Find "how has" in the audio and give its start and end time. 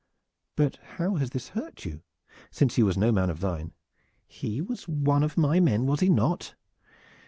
0.95-1.29